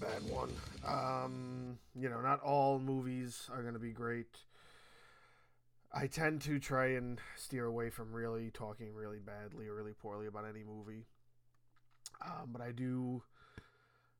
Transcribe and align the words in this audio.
bad 0.00 0.22
one. 0.30 0.50
Um, 0.86 1.78
you 1.94 2.08
know, 2.08 2.20
not 2.20 2.40
all 2.40 2.78
movies 2.78 3.48
are 3.52 3.62
going 3.62 3.74
to 3.74 3.80
be 3.80 3.90
great. 3.90 4.38
I 5.92 6.06
tend 6.06 6.40
to 6.42 6.58
try 6.58 6.92
and 6.92 7.20
steer 7.36 7.66
away 7.66 7.90
from 7.90 8.12
really 8.12 8.50
talking 8.50 8.94
really 8.94 9.18
badly 9.18 9.66
or 9.66 9.74
really 9.74 9.92
poorly 9.92 10.26
about 10.26 10.44
any 10.48 10.62
movie. 10.62 11.06
Um, 12.24 12.50
but 12.52 12.62
I 12.62 12.72
do 12.72 13.22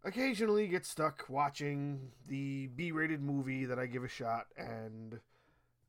occasionally 0.05 0.67
get 0.67 0.85
stuck 0.85 1.27
watching 1.29 2.11
the 2.29 2.67
B 2.69 2.93
rated 2.93 3.23
movie 3.23 3.67
that 3.67 3.79
I 3.79 3.87
give 3.87 4.05
a 4.05 4.09
shot 4.09 4.47
and 4.57 5.21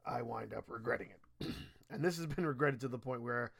I 0.05 0.21
wind 0.21 0.53
up 0.53 0.65
regretting 0.67 1.09
it. 1.09 1.47
and 1.89 2.03
this 2.03 2.17
has 2.17 2.27
been 2.27 2.45
regretted 2.45 2.81
to 2.81 2.87
the 2.87 2.97
point 2.97 3.21
where 3.21 3.51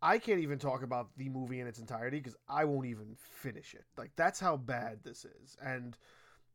I 0.00 0.18
can't 0.18 0.40
even 0.40 0.58
talk 0.58 0.82
about 0.82 1.08
the 1.16 1.28
movie 1.28 1.60
in 1.60 1.66
its 1.66 1.80
entirety 1.80 2.18
because 2.18 2.36
I 2.48 2.64
won't 2.64 2.86
even 2.86 3.16
finish 3.16 3.74
it. 3.74 3.84
Like, 3.96 4.12
that's 4.14 4.38
how 4.38 4.56
bad 4.56 5.02
this 5.02 5.24
is. 5.24 5.56
And 5.60 5.96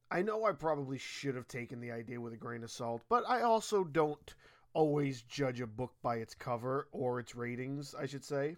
I 0.09 0.21
know 0.21 0.45
I 0.45 0.53
probably 0.53 0.97
should 0.97 1.35
have 1.35 1.47
taken 1.47 1.81
the 1.81 1.91
idea 1.91 2.21
with 2.21 2.33
a 2.33 2.37
grain 2.37 2.63
of 2.63 2.71
salt, 2.71 3.01
but 3.09 3.27
I 3.27 3.41
also 3.41 3.83
don't 3.83 4.33
always 4.73 5.23
judge 5.23 5.59
a 5.59 5.67
book 5.67 5.93
by 6.01 6.17
its 6.17 6.33
cover 6.33 6.87
or 6.91 7.19
its 7.19 7.35
ratings, 7.35 7.93
I 7.93 8.05
should 8.05 8.23
say. 8.23 8.55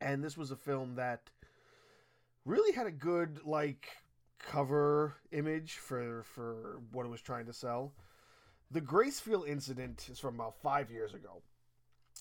And 0.00 0.22
this 0.22 0.36
was 0.36 0.50
a 0.50 0.56
film 0.56 0.96
that 0.96 1.30
really 2.44 2.72
had 2.72 2.86
a 2.86 2.92
good, 2.92 3.40
like, 3.44 3.88
cover 4.38 5.16
image 5.32 5.74
for, 5.76 6.24
for 6.24 6.80
what 6.92 7.06
it 7.06 7.10
was 7.10 7.22
trying 7.22 7.46
to 7.46 7.52
sell. 7.52 7.94
The 8.70 8.80
Gracefield 8.82 9.48
incident 9.48 10.08
is 10.10 10.20
from 10.20 10.34
about 10.34 10.60
five 10.60 10.90
years 10.90 11.14
ago 11.14 11.42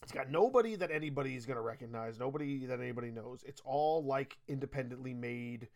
it's 0.03 0.11
got 0.11 0.29
nobody 0.29 0.75
that 0.75 0.91
anybody 0.91 1.35
is 1.35 1.45
going 1.45 1.57
to 1.57 1.61
recognize, 1.61 2.19
nobody 2.19 2.65
that 2.65 2.79
anybody 2.79 3.11
knows. 3.11 3.43
It's 3.45 3.61
all 3.65 4.03
like 4.03 4.37
independently 4.47 5.13
made, 5.13 5.67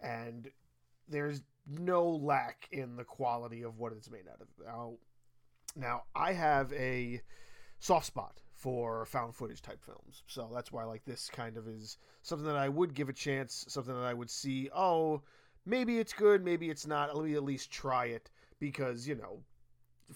and 0.00 0.48
there's 1.08 1.42
no 1.66 2.08
lack 2.08 2.68
in 2.70 2.96
the 2.96 3.04
quality 3.04 3.62
of 3.62 3.78
what 3.78 3.92
it's 3.92 4.10
made 4.10 4.28
out 4.30 4.40
of. 4.40 4.48
Now, 4.64 4.92
now 5.76 6.02
I 6.14 6.32
have 6.32 6.72
a 6.72 7.20
soft 7.80 8.06
spot 8.06 8.40
for 8.52 9.04
found 9.06 9.34
footage 9.34 9.60
type 9.60 9.82
films, 9.82 10.22
so 10.26 10.50
that's 10.54 10.70
why 10.70 10.84
like 10.84 11.04
this 11.04 11.28
kind 11.28 11.56
of 11.56 11.66
is 11.66 11.98
something 12.22 12.46
that 12.46 12.56
I 12.56 12.68
would 12.68 12.94
give 12.94 13.08
a 13.08 13.12
chance, 13.12 13.64
something 13.68 13.94
that 13.94 14.04
I 14.06 14.14
would 14.14 14.30
see. 14.30 14.70
Oh, 14.74 15.22
maybe 15.66 15.98
it's 15.98 16.12
good, 16.12 16.44
maybe 16.44 16.70
it's 16.70 16.86
not. 16.86 17.14
Let 17.16 17.24
me 17.24 17.34
at 17.34 17.42
least 17.42 17.72
try 17.72 18.06
it 18.06 18.30
because 18.60 19.08
you 19.08 19.16
know, 19.16 19.40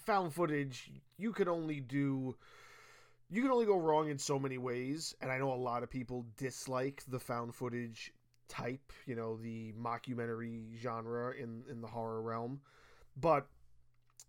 found 0.05 0.33
footage 0.33 0.91
you 1.17 1.33
could 1.33 1.49
only 1.49 1.81
do 1.81 2.35
you 3.29 3.41
can 3.41 3.51
only 3.51 3.65
go 3.65 3.77
wrong 3.77 4.09
in 4.09 4.17
so 4.17 4.39
many 4.39 4.57
ways, 4.57 5.15
and 5.21 5.31
I 5.31 5.37
know 5.37 5.53
a 5.53 5.55
lot 5.55 5.83
of 5.83 5.89
people 5.89 6.25
dislike 6.37 7.03
the 7.07 7.19
found 7.19 7.53
footage 7.53 8.11
type, 8.47 8.91
you 9.05 9.15
know, 9.15 9.37
the 9.37 9.73
mockumentary 9.73 10.75
genre 10.79 11.33
in 11.35 11.63
in 11.69 11.81
the 11.81 11.87
horror 11.87 12.21
realm, 12.21 12.61
but 13.15 13.47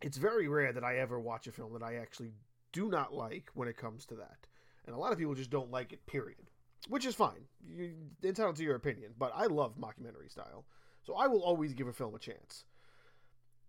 it's 0.02 0.18
very 0.18 0.48
rare 0.48 0.72
that 0.72 0.84
I 0.84 0.98
ever 0.98 1.18
watch 1.18 1.46
a 1.46 1.52
film 1.52 1.72
that 1.72 1.82
I 1.82 1.96
actually 1.96 2.32
do 2.72 2.88
not 2.88 3.14
like 3.14 3.50
when 3.54 3.68
it 3.68 3.76
comes 3.76 4.06
to 4.06 4.14
that. 4.16 4.46
And 4.86 4.94
a 4.94 4.98
lot 4.98 5.12
of 5.12 5.18
people 5.18 5.34
just 5.34 5.50
don't 5.50 5.70
like 5.70 5.92
it, 5.92 6.06
period. 6.06 6.50
Which 6.88 7.04
is 7.04 7.14
fine. 7.14 7.44
You're 7.66 7.90
entitled 8.24 8.56
to 8.56 8.62
your 8.62 8.76
opinion, 8.76 9.12
but 9.18 9.32
I 9.34 9.46
love 9.46 9.78
mockumentary 9.78 10.30
style. 10.30 10.64
So 11.02 11.14
I 11.14 11.26
will 11.26 11.42
always 11.42 11.74
give 11.74 11.88
a 11.88 11.92
film 11.92 12.14
a 12.14 12.18
chance. 12.18 12.64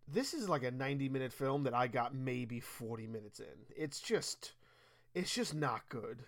This 0.07 0.33
is 0.33 0.49
like 0.49 0.63
a 0.63 0.71
90 0.71 1.09
minute 1.09 1.33
film 1.33 1.63
that 1.63 1.73
I 1.73 1.87
got 1.87 2.15
maybe 2.15 2.59
40 2.59 3.07
minutes 3.07 3.39
in. 3.39 3.45
It's 3.75 3.99
just 3.99 4.53
it's 5.13 5.33
just 5.33 5.53
not 5.53 5.89
good. 5.89 6.23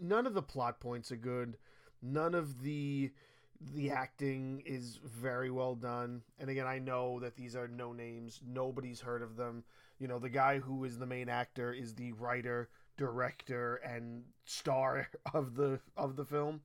None 0.00 0.26
of 0.26 0.34
the 0.34 0.42
plot 0.42 0.80
points 0.80 1.12
are 1.12 1.16
good. 1.16 1.56
None 2.02 2.34
of 2.34 2.62
the 2.62 3.10
the 3.74 3.90
acting 3.90 4.62
is 4.64 5.00
very 5.04 5.50
well 5.50 5.74
done. 5.74 6.22
And 6.38 6.48
again, 6.48 6.66
I 6.66 6.78
know 6.78 7.18
that 7.20 7.34
these 7.36 7.56
are 7.56 7.66
no 7.66 7.92
names. 7.92 8.40
Nobody's 8.46 9.00
heard 9.00 9.22
of 9.22 9.36
them. 9.36 9.64
You 9.98 10.06
know, 10.06 10.20
the 10.20 10.28
guy 10.28 10.60
who 10.60 10.84
is 10.84 10.98
the 10.98 11.06
main 11.06 11.28
actor 11.28 11.72
is 11.72 11.94
the 11.94 12.12
writer, 12.12 12.68
director, 12.96 13.76
and 13.76 14.22
star 14.44 15.08
of 15.34 15.56
the 15.56 15.80
of 15.96 16.16
the 16.16 16.24
film. 16.24 16.60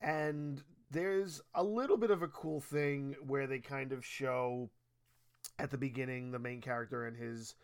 And 0.00 0.62
there's 0.90 1.40
a 1.54 1.62
little 1.62 1.96
bit 1.96 2.10
of 2.10 2.22
a 2.22 2.28
cool 2.28 2.60
thing 2.60 3.16
where 3.26 3.46
they 3.46 3.58
kind 3.58 3.92
of 3.92 4.04
show 4.04 4.70
at 5.58 5.70
the 5.70 5.78
beginning 5.78 6.30
the 6.30 6.38
main 6.38 6.60
character 6.60 7.06
and 7.06 7.16
his 7.16 7.54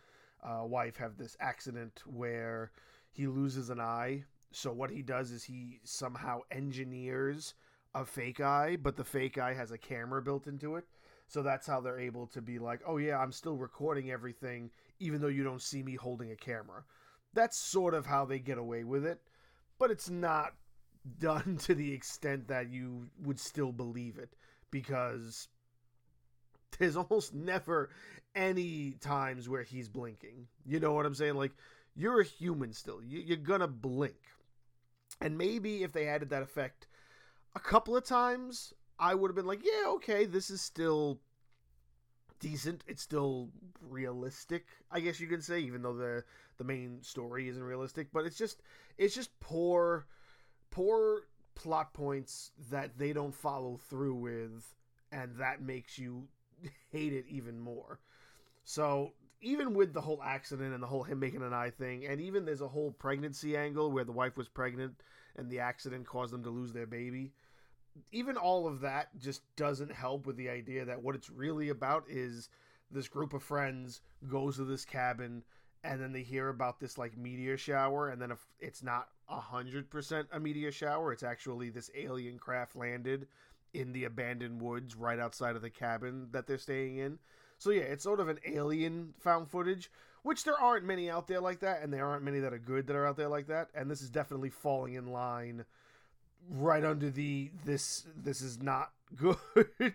uh, 0.43 0.65
wife 0.65 0.97
have 0.97 1.17
this 1.17 1.37
accident 1.41 2.03
where 2.07 2.71
he 3.15 3.27
loses 3.29 3.71
an 3.71 3.81
eye. 3.81 4.25
So 4.51 4.73
what 4.73 4.91
he 4.91 5.03
does 5.03 5.31
is 5.31 5.45
he 5.45 5.81
somehow 5.85 6.41
engineers 6.51 7.55
a 7.95 8.05
fake 8.05 8.41
eye, 8.41 8.77
but 8.77 8.97
the 8.97 9.05
fake 9.05 9.39
eye 9.39 9.55
has 9.55 9.71
a 9.71 9.79
camera 9.79 10.21
built 10.21 10.47
into 10.47 10.77
it. 10.77 10.85
So 11.29 11.43
that's 11.43 11.67
how 11.67 11.81
they're 11.81 11.99
able 11.99 12.27
to 12.29 12.43
be 12.43 12.59
like, 12.59 12.81
"Oh 12.87 12.99
yeah, 12.99 13.19
I'm 13.19 13.33
still 13.33 13.57
recording 13.57 14.11
everything 14.11 14.71
even 14.99 15.21
though 15.21 15.29
you 15.29 15.45
don't 15.45 15.63
see 15.63 15.83
me 15.83 15.95
holding 15.95 16.31
a 16.33 16.37
camera." 16.37 16.85
That's 17.33 17.57
sort 17.57 17.95
of 17.95 18.07
how 18.07 18.25
they 18.25 18.39
get 18.39 18.59
away 18.59 18.85
with 18.85 19.07
it, 19.07 19.21
but 19.79 19.91
it's 19.91 20.11
not 20.11 20.55
done 21.19 21.57
to 21.63 21.75
the 21.75 21.93
extent 21.93 22.49
that 22.49 22.69
you 22.71 23.09
would 23.23 23.39
still 23.39 23.73
believe 23.73 24.19
it 24.19 24.35
because 24.71 25.49
there's 26.79 26.97
almost 27.05 27.33
never 27.33 27.91
any 28.35 28.93
times 29.01 29.49
where 29.49 29.63
he's 29.63 29.89
blinking. 29.89 30.49
You 30.67 30.81
know 30.81 30.93
what 30.93 31.07
I'm 31.07 31.15
saying? 31.15 31.35
Like 31.35 31.53
you're 31.95 32.21
a 32.21 32.25
human 32.25 32.73
still. 32.73 33.01
You're 33.03 33.37
gonna 33.37 33.69
blink. 33.69 34.17
And 35.21 35.39
maybe 35.39 35.83
if 35.83 35.93
they 35.93 36.09
added 36.09 36.31
that 36.31 36.43
effect 36.43 36.87
a 37.55 37.61
couple 37.61 37.97
of 37.97 38.05
times, 38.05 38.73
I 38.99 39.15
would 39.15 39.29
have 39.29 39.37
been 39.37 39.47
like, 39.47 39.65
yeah, 39.65 39.89
okay, 39.91 40.25
this 40.25 40.51
is 40.51 40.61
still 40.61 41.21
decent. 42.41 42.85
It's 42.87 43.03
still 43.03 43.51
realistic, 43.81 44.67
I 44.91 45.01
guess 45.01 45.21
you 45.21 45.27
can 45.27 45.41
say, 45.41 45.61
even 45.61 45.83
though 45.83 45.95
the 45.95 46.25
the 46.57 46.65
main 46.65 47.03
story 47.03 47.49
isn't 47.49 47.63
realistic. 47.63 48.09
But 48.13 48.27
it's 48.27 48.39
just 48.39 48.63
it's 48.99 49.15
just 49.15 49.39
poor 49.41 50.07
poor 50.71 51.23
plot 51.55 51.93
points 51.95 52.51
that 52.71 52.99
they 52.99 53.13
don't 53.13 53.35
follow 53.35 53.79
through 53.89 54.15
with, 54.17 54.75
and 55.13 55.37
that 55.37 55.63
makes 55.63 55.99
you 55.99 56.29
hate 56.91 57.13
it 57.13 57.27
even 57.29 57.59
more. 57.61 58.01
So 58.65 59.13
even 59.41 59.75
with 59.75 59.93
the 59.93 60.01
whole 60.01 60.23
accident 60.23 60.73
and 60.73 60.83
the 60.83 60.87
whole 60.87 61.03
him 61.03 61.19
making 61.19 61.43
an 61.43 61.53
eye 61.53 61.71
thing, 61.71 62.07
and 62.07 62.21
even 62.21 62.45
there's 62.45 62.61
a 62.61 62.69
whole 62.69 62.93
pregnancy 62.93 63.57
angle 63.57 63.91
where 63.91 64.05
the 64.05 64.13
wife 64.13 64.37
was 64.37 64.49
pregnant 64.49 65.01
and 65.37 65.51
the 65.51 65.61
accident 65.61 66.07
caused 66.07 66.33
them 66.33 66.43
to 66.45 66.51
lose 66.51 66.73
their 66.73 66.87
baby. 66.87 67.33
Even 68.13 68.37
all 68.37 68.67
of 68.67 68.81
that 68.81 69.09
just 69.19 69.43
doesn't 69.57 69.93
help 69.93 70.27
with 70.27 70.37
the 70.37 70.49
idea 70.49 70.85
that 70.85 71.03
what 71.03 71.15
it's 71.15 71.31
really 71.31 71.69
about 71.69 72.05
is 72.09 72.49
this 72.91 73.09
group 73.09 73.33
of 73.33 73.43
friends 73.43 74.01
goes 74.29 74.57
to 74.57 74.65
this 74.65 74.85
cabin 74.85 75.43
and 75.83 76.01
then 76.01 76.13
they 76.13 76.23
hear 76.23 76.49
about 76.49 76.81
this 76.81 76.97
like 76.97 77.17
meteor 77.17 77.59
shower 77.59 78.09
and 78.09 78.21
then 78.21 78.31
if 78.31 78.47
it's 78.59 78.83
not 78.83 79.09
a 79.29 79.39
hundred 79.39 79.91
percent 79.91 80.27
a 80.33 80.41
meteor 80.41 80.73
shower 80.73 81.13
it's 81.13 81.23
actually 81.23 81.71
this 81.71 81.91
alien 81.97 82.39
craft 82.39 82.75
landed 82.75 83.27
in 83.75 83.93
the 83.93 84.05
abandoned 84.05 84.61
woods 84.61 84.97
right 84.97 85.19
outside 85.19 85.57
of 85.57 85.63
the 85.63 85.71
cabin 85.71 86.29
that 86.31 86.47
they're 86.47 86.59
staying 86.59 86.97
in 86.97 87.19
so 87.59 87.71
yeah, 87.71 87.83
it's 87.83 88.05
sort 88.05 88.21
of 88.21 88.29
an 88.29 88.39
alien 88.47 89.15
found 89.21 89.51
footage, 89.51 89.91
which 90.23 90.45
there 90.45 90.61
aren't 90.61 90.85
many 90.85 91.11
out 91.11 91.29
there 91.29 91.41
like 91.41 91.61
that, 91.61 91.83
and 91.83 91.93
there 91.93 92.07
aren't 92.07 92.25
many 92.25 92.41
that 92.41 92.53
are 92.53 92.59
good 92.59 92.87
that 92.87 92.97
are 92.97 93.07
out 93.07 93.17
there 93.17 93.29
like 93.29 93.49
that. 93.49 93.69
And 93.75 93.91
this 93.91 94.03
is 94.03 94.11
definitely 94.11 94.51
falling 94.51 94.95
in 94.95 95.07
line 95.07 95.65
right 96.51 96.85
under 96.85 97.11
the 97.11 97.51
this 97.65 98.07
this 98.17 98.41
is 98.41 98.61
not 98.61 98.91
good 99.17 99.95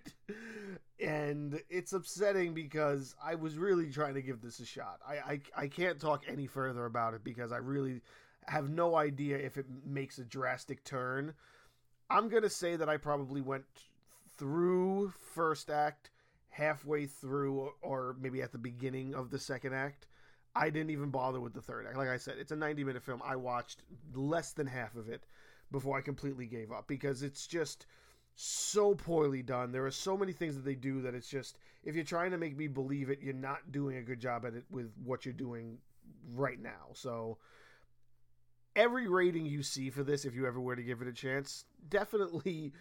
and 0.99 1.61
it's 1.69 1.93
upsetting 1.93 2.53
because 2.53 3.15
i 3.23 3.35
was 3.35 3.57
really 3.57 3.91
trying 3.91 4.13
to 4.15 4.21
give 4.21 4.41
this 4.41 4.59
a 4.59 4.65
shot 4.65 4.99
I, 5.07 5.13
I 5.13 5.41
i 5.55 5.67
can't 5.67 5.99
talk 5.99 6.23
any 6.27 6.47
further 6.47 6.85
about 6.85 7.13
it 7.13 7.23
because 7.23 7.51
i 7.51 7.57
really 7.57 8.01
have 8.47 8.69
no 8.69 8.95
idea 8.95 9.37
if 9.37 9.57
it 9.57 9.65
makes 9.85 10.17
a 10.17 10.23
drastic 10.23 10.83
turn 10.83 11.33
i'm 12.09 12.29
gonna 12.29 12.49
say 12.49 12.75
that 12.75 12.89
i 12.89 12.97
probably 12.97 13.41
went 13.41 13.65
through 14.37 15.13
first 15.33 15.69
act 15.69 16.09
halfway 16.49 17.05
through 17.05 17.71
or 17.81 18.15
maybe 18.19 18.41
at 18.41 18.51
the 18.51 18.57
beginning 18.57 19.15
of 19.15 19.29
the 19.29 19.39
second 19.39 19.73
act. 19.73 20.07
I 20.55 20.69
didn't 20.69 20.89
even 20.89 21.09
bother 21.09 21.39
with 21.39 21.53
the 21.53 21.61
third 21.61 21.85
act. 21.85 21.97
Like 21.97 22.09
I 22.09 22.17
said, 22.17 22.35
it's 22.39 22.51
a 22.51 22.55
90 22.55 22.83
minute 22.83 23.03
film. 23.03 23.21
I 23.23 23.35
watched 23.35 23.83
less 24.13 24.51
than 24.53 24.67
half 24.67 24.95
of 24.95 25.07
it 25.09 25.25
before 25.71 25.97
I 25.97 26.01
completely 26.01 26.47
gave 26.47 26.71
up 26.71 26.87
because 26.87 27.21
it's 27.21 27.45
just 27.45 27.85
so 28.35 28.95
poorly 28.95 29.43
done. 29.43 29.71
There 29.71 29.85
are 29.85 29.91
so 29.91 30.17
many 30.17 30.31
things 30.31 30.55
that 30.55 30.65
they 30.65 30.75
do 30.75 31.01
that 31.01 31.13
it's 31.13 31.29
just 31.29 31.59
if 31.83 31.95
you're 31.95 32.03
trying 32.03 32.31
to 32.31 32.37
make 32.37 32.57
me 32.57 32.67
believe 32.67 33.09
it, 33.09 33.19
you're 33.21 33.33
not 33.33 33.71
doing 33.71 33.97
a 33.97 34.01
good 34.01 34.19
job 34.19 34.45
at 34.45 34.53
it 34.53 34.63
with 34.71 34.91
what 35.03 35.25
you're 35.25 35.33
doing 35.33 35.77
right 36.33 36.59
now. 36.59 36.87
So 36.93 37.37
every 38.75 39.07
rating 39.07 39.45
you 39.45 39.61
see 39.61 39.89
for 39.89 40.03
this 40.03 40.25
if 40.25 40.35
you 40.35 40.47
ever 40.47 40.59
were 40.59 40.75
to 40.75 40.83
give 40.83 41.01
it 41.01 41.07
a 41.07 41.13
chance, 41.13 41.65
definitely 41.89 42.73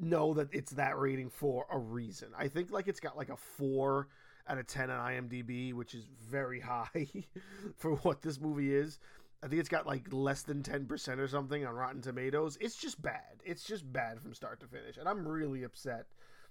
know 0.00 0.34
that 0.34 0.48
it's 0.52 0.72
that 0.72 0.98
rating 0.98 1.30
for 1.30 1.66
a 1.70 1.78
reason. 1.78 2.28
I 2.36 2.48
think 2.48 2.70
like 2.70 2.88
it's 2.88 3.00
got 3.00 3.16
like 3.16 3.30
a 3.30 3.36
four 3.36 4.08
out 4.48 4.58
of 4.58 4.66
ten 4.66 4.90
on 4.90 5.12
IMDb, 5.12 5.72
which 5.72 5.94
is 5.94 6.06
very 6.30 6.60
high 6.60 7.06
for 7.76 7.96
what 7.96 8.22
this 8.22 8.40
movie 8.40 8.74
is. 8.74 8.98
I 9.44 9.48
think 9.48 9.58
it's 9.58 9.68
got 9.68 9.86
like 9.86 10.06
less 10.12 10.42
than 10.42 10.62
ten 10.62 10.86
percent 10.86 11.20
or 11.20 11.28
something 11.28 11.64
on 11.66 11.74
Rotten 11.74 12.00
Tomatoes. 12.00 12.58
It's 12.60 12.76
just 12.76 13.00
bad. 13.02 13.40
It's 13.44 13.64
just 13.64 13.90
bad 13.92 14.20
from 14.20 14.34
start 14.34 14.60
to 14.60 14.66
finish, 14.66 14.96
and 14.96 15.08
I'm 15.08 15.26
really 15.26 15.64
upset 15.64 16.06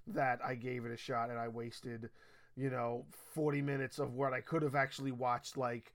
that 0.08 0.40
I 0.44 0.56
gave 0.56 0.86
it 0.86 0.92
a 0.92 0.98
shot 0.98 1.30
and 1.30 1.40
I 1.40 1.48
wasted, 1.48 2.10
you 2.56 2.70
know, 2.70 3.06
40 3.34 3.62
minutes 3.62 4.00
of 4.00 4.16
what 4.16 4.34
I 4.34 4.42
could 4.42 4.64
have 4.64 4.76
actually 4.76 5.12
watched, 5.12 5.58
like 5.58 5.94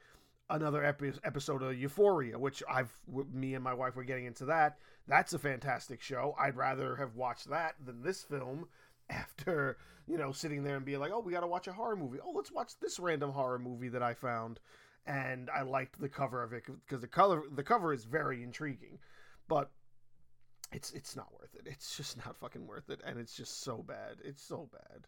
another 0.50 0.84
epi- 0.84 1.12
episode 1.24 1.62
of 1.62 1.76
Euphoria, 1.76 2.38
which 2.38 2.62
I've, 2.68 2.92
me 3.32 3.54
and 3.54 3.64
my 3.64 3.74
wife 3.74 3.96
were 3.96 4.04
getting 4.04 4.26
into 4.26 4.44
that. 4.46 4.78
That's 5.08 5.32
a 5.32 5.38
fantastic 5.38 6.02
show. 6.02 6.34
I'd 6.38 6.56
rather 6.56 6.96
have 6.96 7.16
watched 7.16 7.50
that 7.50 7.74
than 7.84 8.02
this 8.02 8.22
film 8.22 8.68
after, 9.10 9.78
you 10.06 10.18
know, 10.18 10.32
sitting 10.32 10.62
there 10.62 10.76
and 10.76 10.84
being 10.84 11.00
like, 11.00 11.12
oh, 11.12 11.20
we 11.20 11.32
got 11.32 11.40
to 11.40 11.46
watch 11.46 11.66
a 11.66 11.72
horror 11.72 11.96
movie. 11.96 12.18
Oh, 12.24 12.32
let's 12.32 12.52
watch 12.52 12.72
this 12.80 12.98
random 12.98 13.30
horror 13.30 13.58
movie 13.58 13.88
that 13.88 14.02
I 14.02 14.14
found. 14.14 14.60
And 15.06 15.48
I 15.50 15.62
liked 15.62 16.00
the 16.00 16.08
cover 16.08 16.42
of 16.42 16.52
it 16.52 16.64
because 16.66 17.00
the 17.00 17.06
color, 17.06 17.42
the 17.54 17.62
cover 17.62 17.92
is 17.92 18.04
very 18.04 18.42
intriguing, 18.42 18.98
but 19.46 19.70
it's 20.72 20.90
it's 20.92 21.14
not 21.14 21.32
worth 21.32 21.54
it. 21.54 21.66
It's 21.66 21.96
just 21.96 22.16
not 22.24 22.36
fucking 22.36 22.66
worth 22.66 22.90
it, 22.90 23.00
and 23.04 23.18
it's 23.18 23.36
just 23.36 23.62
so 23.62 23.84
bad. 23.86 24.16
It's 24.24 24.42
so 24.42 24.68
bad. 24.72 25.06